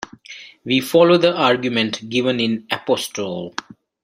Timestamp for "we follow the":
0.65-1.31